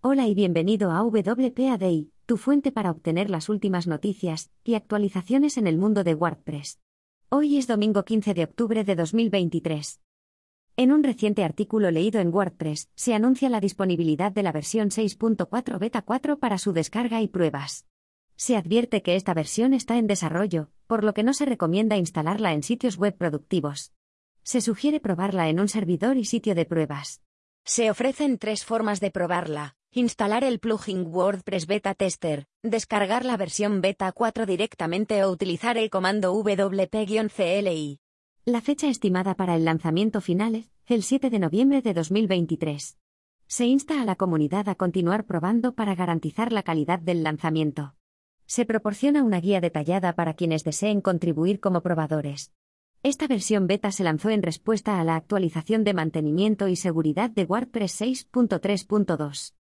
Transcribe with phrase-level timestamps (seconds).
[0.00, 5.56] Hola y bienvenido a WPA Day, tu fuente para obtener las últimas noticias y actualizaciones
[5.56, 6.78] en el mundo de WordPress.
[7.30, 10.00] Hoy es domingo 15 de octubre de 2023.
[10.76, 15.80] En un reciente artículo leído en WordPress, se anuncia la disponibilidad de la versión 6.4
[15.80, 17.84] Beta 4 para su descarga y pruebas.
[18.36, 22.52] Se advierte que esta versión está en desarrollo, por lo que no se recomienda instalarla
[22.52, 23.92] en sitios web productivos.
[24.44, 27.20] Se sugiere probarla en un servidor y sitio de pruebas.
[27.64, 29.74] Se ofrecen tres formas de probarla.
[29.98, 35.90] Instalar el plugin WordPress Beta Tester, descargar la versión Beta 4 directamente o utilizar el
[35.90, 37.98] comando WP-CLI.
[38.44, 42.96] La fecha estimada para el lanzamiento final es el 7 de noviembre de 2023.
[43.48, 47.96] Se insta a la comunidad a continuar probando para garantizar la calidad del lanzamiento.
[48.46, 52.52] Se proporciona una guía detallada para quienes deseen contribuir como probadores.
[53.02, 57.46] Esta versión beta se lanzó en respuesta a la actualización de mantenimiento y seguridad de
[57.46, 59.57] WordPress 6.3.2.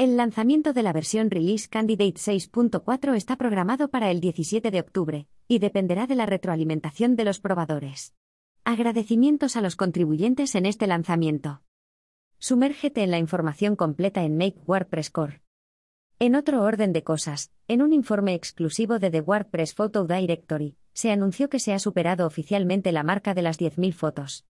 [0.00, 5.28] El lanzamiento de la versión Release Candidate 6.4 está programado para el 17 de octubre,
[5.46, 8.14] y dependerá de la retroalimentación de los probadores.
[8.64, 11.60] Agradecimientos a los contribuyentes en este lanzamiento.
[12.38, 15.42] Sumérgete en la información completa en Make WordPress Core.
[16.18, 21.12] En otro orden de cosas, en un informe exclusivo de The WordPress Photo Directory, se
[21.12, 24.46] anunció que se ha superado oficialmente la marca de las 10.000 fotos.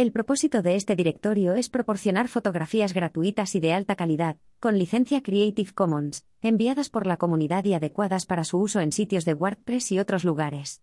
[0.00, 5.22] El propósito de este directorio es proporcionar fotografías gratuitas y de alta calidad, con licencia
[5.22, 9.92] Creative Commons, enviadas por la comunidad y adecuadas para su uso en sitios de WordPress
[9.92, 10.80] y otros lugares.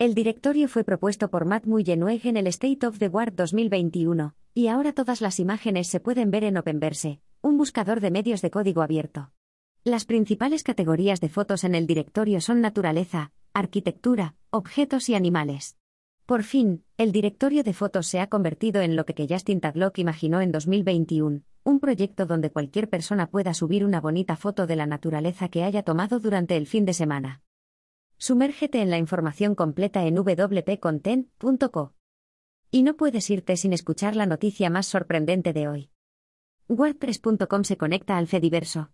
[0.00, 4.66] El directorio fue propuesto por Matt Mullenweg en el State of the Word 2021, y
[4.66, 8.82] ahora todas las imágenes se pueden ver en Openverse, un buscador de medios de código
[8.82, 9.30] abierto.
[9.84, 15.75] Las principales categorías de fotos en el directorio son naturaleza, arquitectura, objetos y animales.
[16.26, 20.40] Por fin, el directorio de fotos se ha convertido en lo que Justin Tadlock imaginó
[20.40, 25.48] en 2021, un proyecto donde cualquier persona pueda subir una bonita foto de la naturaleza
[25.48, 27.42] que haya tomado durante el fin de semana.
[28.18, 31.94] Sumérgete en la información completa en wpcontent.co.
[32.72, 35.90] Y no puedes irte sin escuchar la noticia más sorprendente de hoy.
[36.68, 38.90] WordPress.com se conecta al Fediverso.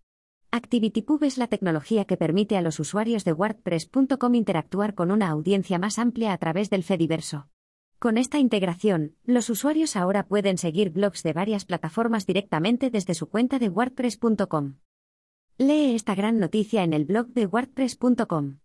[0.54, 5.78] ActivityPub es la tecnología que permite a los usuarios de WordPress.com interactuar con una audiencia
[5.78, 7.48] más amplia a través del Fediverso.
[7.98, 13.30] Con esta integración, los usuarios ahora pueden seguir blogs de varias plataformas directamente desde su
[13.30, 14.74] cuenta de WordPress.com.
[15.56, 18.58] Lee esta gran noticia en el blog de WordPress.com.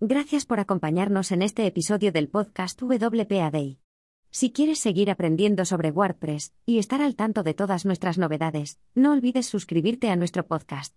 [0.00, 3.78] Gracias por acompañarnos en este episodio del podcast WPA Day.
[4.30, 9.12] Si quieres seguir aprendiendo sobre WordPress y estar al tanto de todas nuestras novedades, no
[9.12, 10.96] olvides suscribirte a nuestro podcast.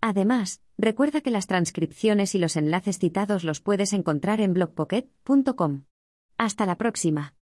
[0.00, 5.84] Además, recuerda que las transcripciones y los enlaces citados los puedes encontrar en blogpocket.com.
[6.36, 7.37] Hasta la próxima.